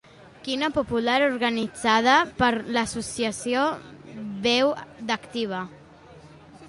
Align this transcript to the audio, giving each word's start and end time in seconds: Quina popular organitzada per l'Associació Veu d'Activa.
Quina 0.45 0.69
popular 0.77 1.17
organitzada 1.25 2.15
per 2.41 2.49
l'Associació 2.77 3.67
Veu 4.47 4.73
d'Activa. 5.11 5.61